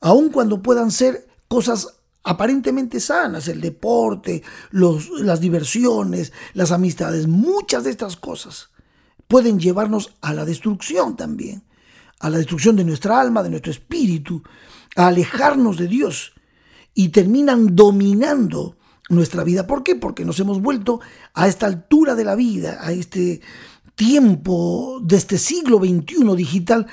aun 0.00 0.30
cuando 0.30 0.62
puedan 0.62 0.90
ser 0.90 1.28
cosas 1.46 2.00
aparentemente 2.24 3.00
sanas, 3.00 3.48
el 3.48 3.60
deporte, 3.60 4.42
los, 4.70 5.10
las 5.20 5.40
diversiones, 5.40 6.32
las 6.54 6.72
amistades, 6.72 7.28
muchas 7.28 7.84
de 7.84 7.90
estas 7.90 8.16
cosas 8.16 8.70
pueden 9.28 9.60
llevarnos 9.60 10.14
a 10.22 10.32
la 10.32 10.44
destrucción 10.44 11.16
también, 11.16 11.62
a 12.20 12.30
la 12.30 12.38
destrucción 12.38 12.76
de 12.76 12.84
nuestra 12.84 13.20
alma, 13.20 13.42
de 13.42 13.50
nuestro 13.50 13.70
espíritu, 13.70 14.42
a 14.96 15.08
alejarnos 15.08 15.76
de 15.76 15.86
Dios 15.86 16.32
y 16.94 17.10
terminan 17.10 17.76
dominando 17.76 18.76
nuestra 19.10 19.44
vida. 19.44 19.66
¿Por 19.66 19.82
qué? 19.82 19.94
Porque 19.94 20.24
nos 20.24 20.40
hemos 20.40 20.62
vuelto 20.62 21.00
a 21.34 21.46
esta 21.46 21.66
altura 21.66 22.14
de 22.14 22.24
la 22.24 22.36
vida, 22.36 22.78
a 22.80 22.92
este 22.92 23.40
tiempo 23.94 25.00
de 25.02 25.16
este 25.16 25.38
siglo 25.38 25.78
XXI 25.78 26.36
digital, 26.36 26.86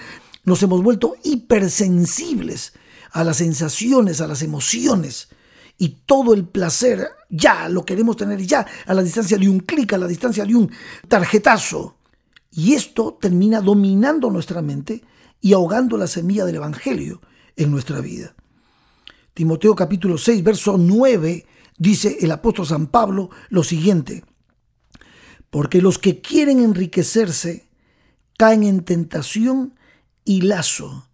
nos 0.44 0.62
hemos 0.64 0.82
vuelto 0.84 1.16
hipersensibles 1.24 2.74
a 3.12 3.24
las 3.24 3.38
sensaciones, 3.38 4.22
a 4.22 4.28
las 4.28 4.42
emociones 4.42 5.30
y 5.78 5.90
todo 6.06 6.34
el 6.34 6.48
placer 6.48 7.08
ya 7.30 7.68
lo 7.68 7.84
queremos 7.86 8.16
tener 8.16 8.40
ya 8.46 8.66
a 8.86 8.94
la 8.94 9.02
distancia 9.02 9.38
de 9.38 9.50
un 9.50 9.62
clic, 9.62 9.94
a 9.94 9.98
la 9.98 10.08
distancia 10.08 10.46
de 10.46 10.56
un 10.56 10.72
tarjetazo. 11.08 11.98
Y 12.52 12.74
esto 12.74 13.18
termina 13.20 13.62
dominando 13.62 14.30
nuestra 14.30 14.62
mente 14.62 15.04
y 15.40 15.54
ahogando 15.54 15.98
la 15.98 16.08
semilla 16.08 16.46
del 16.46 16.58
Evangelio 16.58 17.22
en 17.56 17.72
nuestra 17.72 18.00
vida. 18.00 18.36
Timoteo 19.34 19.74
capítulo 19.74 20.18
6, 20.18 20.44
verso 20.44 20.78
9, 20.78 21.46
dice 21.78 22.18
el 22.22 22.32
apóstol 22.32 22.68
San 22.68 22.88
Pablo 22.88 23.30
lo 23.50 23.64
siguiente, 23.64 24.24
porque 25.50 25.82
los 25.82 25.98
que 25.98 26.22
quieren 26.22 26.60
enriquecerse 26.60 27.70
caen 28.38 28.64
en 28.64 28.84
tentación 28.84 29.74
y 30.26 30.42
lazo, 30.42 31.08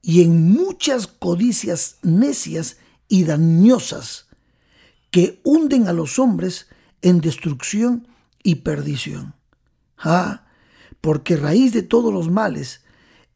y 0.00 0.22
en 0.22 0.52
muchas 0.52 1.06
codicias 1.06 1.98
necias 2.02 2.78
y 3.08 3.24
dañosas 3.24 4.26
que 5.10 5.40
hunden 5.44 5.86
a 5.86 5.92
los 5.92 6.18
hombres 6.18 6.68
en 7.02 7.20
destrucción 7.20 8.08
y 8.42 8.56
perdición. 8.56 9.34
Ah, 9.98 10.46
porque 11.00 11.36
raíz 11.36 11.72
de 11.72 11.82
todos 11.82 12.12
los 12.12 12.30
males 12.30 12.82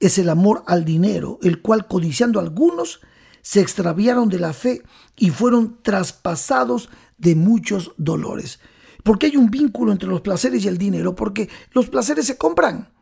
es 0.01 0.19
el 0.19 0.29
amor 0.29 0.65
al 0.67 0.85
dinero, 0.85 1.39
el 1.43 1.63
cual 1.63 1.87
codiciando 1.87 2.41
algunos 2.41 3.01
se 3.43 3.61
extraviaron 3.61 4.29
de 4.29 4.39
la 4.39 4.53
fe 4.53 4.83
y 5.17 5.31
fueron 5.31 5.81
traspasados 5.83 6.89
de 7.19 7.35
muchos 7.35 7.93
dolores. 7.97 8.59
¿Por 9.05 9.19
qué 9.19 9.27
hay 9.27 9.37
un 9.37 9.51
vínculo 9.51 9.93
entre 9.93 10.09
los 10.09 10.21
placeres 10.21 10.65
y 10.65 10.69
el 10.69 10.79
dinero? 10.79 11.15
Porque 11.15 11.49
los 11.73 11.89
placeres 11.89 12.27
se 12.27 12.37
compran, 12.37 12.93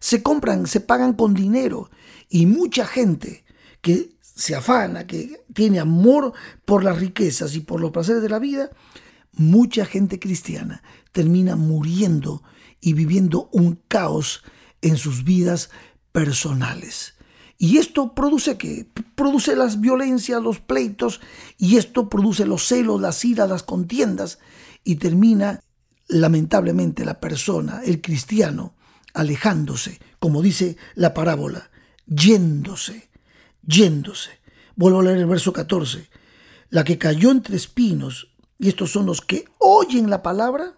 se 0.00 0.22
compran, 0.22 0.66
se 0.66 0.80
pagan 0.80 1.12
con 1.12 1.34
dinero. 1.34 1.90
Y 2.28 2.46
mucha 2.46 2.86
gente 2.86 3.44
que 3.80 4.16
se 4.22 4.56
afana, 4.56 5.06
que 5.06 5.44
tiene 5.54 5.78
amor 5.78 6.32
por 6.64 6.82
las 6.82 6.98
riquezas 6.98 7.54
y 7.54 7.60
por 7.60 7.80
los 7.80 7.92
placeres 7.92 8.22
de 8.22 8.28
la 8.28 8.38
vida, 8.38 8.70
mucha 9.32 9.84
gente 9.84 10.18
cristiana 10.18 10.82
termina 11.12 11.56
muriendo 11.56 12.42
y 12.80 12.94
viviendo 12.94 13.48
un 13.52 13.78
caos 13.88 14.42
en 14.80 14.96
sus 14.96 15.24
vidas 15.24 15.70
personales. 16.12 17.14
Y 17.58 17.76
esto 17.76 18.14
produce 18.14 18.56
que 18.56 18.86
produce 19.14 19.54
las 19.54 19.80
violencias, 19.80 20.42
los 20.42 20.60
pleitos, 20.60 21.20
y 21.58 21.76
esto 21.76 22.08
produce 22.08 22.46
los 22.46 22.66
celos, 22.66 23.00
las 23.00 23.22
iras, 23.24 23.50
las 23.50 23.62
contiendas, 23.62 24.38
y 24.82 24.96
termina 24.96 25.62
lamentablemente 26.08 27.04
la 27.04 27.20
persona, 27.20 27.82
el 27.84 28.00
cristiano, 28.00 28.74
alejándose, 29.14 30.00
como 30.18 30.42
dice 30.42 30.76
la 30.94 31.14
parábola, 31.14 31.70
yéndose, 32.06 33.10
yéndose. 33.62 34.40
Vuelvo 34.76 35.00
a 35.00 35.04
leer 35.04 35.18
el 35.18 35.26
verso 35.26 35.52
14. 35.52 36.08
La 36.70 36.84
que 36.84 36.98
cayó 36.98 37.30
entre 37.30 37.56
espinos, 37.56 38.32
y 38.58 38.68
estos 38.68 38.92
son 38.92 39.06
los 39.06 39.20
que 39.20 39.44
oyen 39.58 40.10
la 40.10 40.22
palabra, 40.22 40.74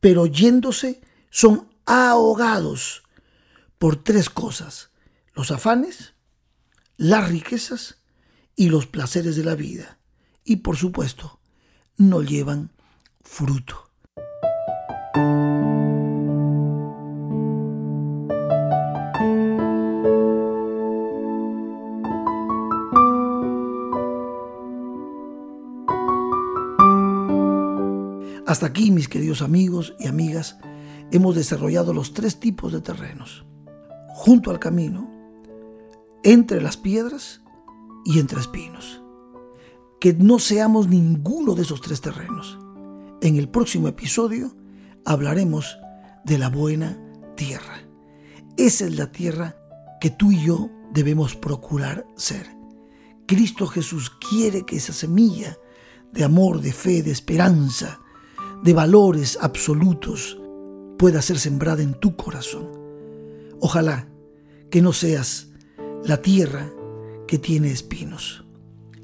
pero 0.00 0.26
yéndose 0.26 1.00
son 1.30 1.68
ahogados 1.86 3.02
por 3.78 4.02
tres 4.02 4.30
cosas, 4.30 4.90
los 5.34 5.50
afanes, 5.50 6.14
las 6.96 7.28
riquezas 7.28 7.96
y 8.56 8.68
los 8.68 8.86
placeres 8.86 9.36
de 9.36 9.44
la 9.44 9.54
vida. 9.54 9.98
Y 10.44 10.56
por 10.56 10.76
supuesto, 10.76 11.40
no 11.96 12.22
llevan 12.22 12.70
fruto. 13.22 13.89
Hasta 28.50 28.66
aquí, 28.66 28.90
mis 28.90 29.06
queridos 29.06 29.42
amigos 29.42 29.94
y 30.00 30.08
amigas, 30.08 30.58
hemos 31.12 31.36
desarrollado 31.36 31.94
los 31.94 32.14
tres 32.14 32.40
tipos 32.40 32.72
de 32.72 32.80
terrenos. 32.80 33.44
Junto 34.08 34.50
al 34.50 34.58
camino, 34.58 35.08
entre 36.24 36.60
las 36.60 36.76
piedras 36.76 37.42
y 38.04 38.18
entre 38.18 38.40
espinos. 38.40 39.04
Que 40.00 40.14
no 40.14 40.40
seamos 40.40 40.88
ninguno 40.88 41.54
de 41.54 41.62
esos 41.62 41.80
tres 41.80 42.00
terrenos. 42.00 42.58
En 43.22 43.36
el 43.36 43.48
próximo 43.48 43.86
episodio 43.86 44.52
hablaremos 45.04 45.78
de 46.24 46.38
la 46.38 46.48
buena 46.48 46.98
tierra. 47.36 47.84
Esa 48.56 48.84
es 48.84 48.98
la 48.98 49.12
tierra 49.12 49.54
que 50.00 50.10
tú 50.10 50.32
y 50.32 50.44
yo 50.44 50.70
debemos 50.92 51.36
procurar 51.36 52.04
ser. 52.16 52.48
Cristo 53.28 53.68
Jesús 53.68 54.10
quiere 54.10 54.66
que 54.66 54.74
esa 54.74 54.92
semilla 54.92 55.56
de 56.10 56.24
amor, 56.24 56.60
de 56.60 56.72
fe, 56.72 57.04
de 57.04 57.12
esperanza, 57.12 58.00
de 58.62 58.72
valores 58.72 59.38
absolutos 59.40 60.38
pueda 60.98 61.22
ser 61.22 61.38
sembrada 61.38 61.82
en 61.82 61.94
tu 61.94 62.16
corazón. 62.16 62.68
Ojalá 63.60 64.08
que 64.70 64.82
no 64.82 64.92
seas 64.92 65.48
la 66.04 66.20
tierra 66.22 66.70
que 67.26 67.38
tiene 67.38 67.70
espinos. 67.70 68.44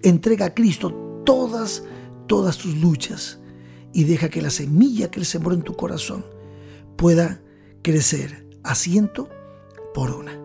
Entrega 0.02 0.46
a 0.46 0.54
Cristo 0.54 1.22
todas, 1.24 1.84
todas 2.26 2.58
tus 2.58 2.76
luchas 2.76 3.40
y 3.92 4.04
deja 4.04 4.28
que 4.28 4.42
la 4.42 4.50
semilla 4.50 5.10
que 5.10 5.20
Él 5.20 5.26
sembró 5.26 5.54
en 5.54 5.62
tu 5.62 5.74
corazón 5.74 6.24
pueda 6.96 7.42
crecer 7.82 8.46
a 8.62 8.74
ciento 8.74 9.28
por 9.94 10.10
una. 10.10 10.38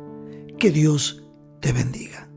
Que 0.58 0.72
Dios 0.72 1.24
te 1.60 1.74
bendiga. 1.74 2.31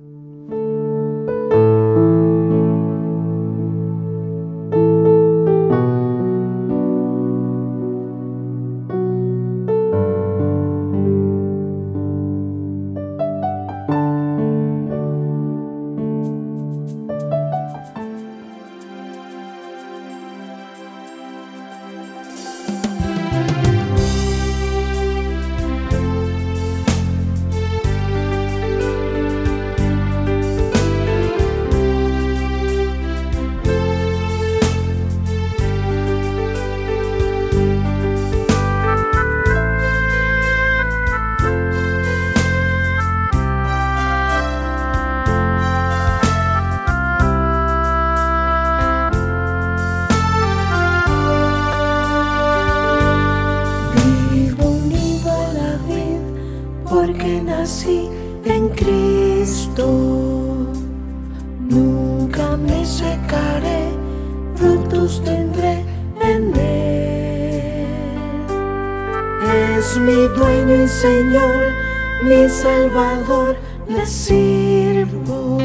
Señor, 71.04 71.74
mi 72.22 72.48
Salvador, 72.48 73.56
le 73.86 74.06
sirvo 74.06 75.63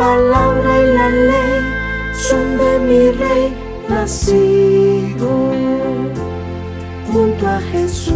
palabra 0.00 0.70
y 0.80 0.86
la 0.94 1.08
ley 1.10 1.60
son 2.14 2.56
de 2.56 2.72
mi 2.88 3.10
rey 3.10 3.54
nacido 3.86 5.28
junto 7.12 7.46
a 7.46 7.60
Jesús. 7.70 8.14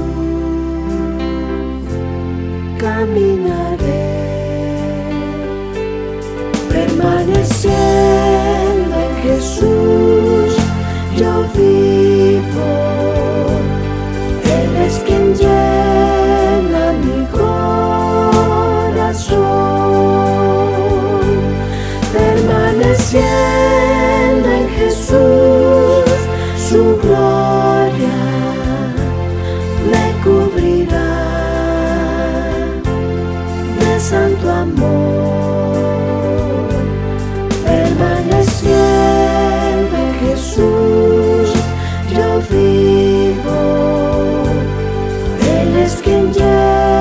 Caminaré 2.79 3.34
Él 45.75 46.94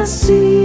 la 0.00 0.59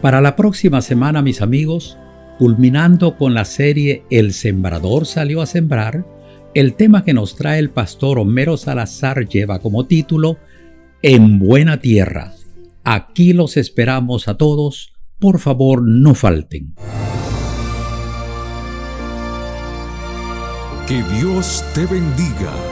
Para 0.00 0.20
la 0.20 0.34
próxima 0.34 0.82
semana, 0.82 1.22
mis 1.22 1.42
amigos, 1.42 1.96
culminando 2.38 3.16
con 3.16 3.34
la 3.34 3.44
serie 3.44 4.02
El 4.10 4.32
Sembrador 4.32 5.06
salió 5.06 5.42
a 5.42 5.46
sembrar, 5.46 6.04
el 6.54 6.74
tema 6.74 7.04
que 7.04 7.14
nos 7.14 7.36
trae 7.36 7.58
el 7.58 7.70
pastor 7.70 8.18
Homero 8.18 8.56
Salazar 8.56 9.26
lleva 9.28 9.60
como 9.60 9.86
título 9.86 10.38
En 11.02 11.38
buena 11.38 11.80
tierra. 11.80 12.34
Aquí 12.84 13.32
los 13.32 13.56
esperamos 13.56 14.28
a 14.28 14.36
todos. 14.36 14.92
Por 15.18 15.38
favor, 15.38 15.82
no 15.82 16.14
falten. 16.14 16.74
Que 20.86 21.02
Dios 21.16 21.64
te 21.74 21.86
bendiga. 21.86 22.71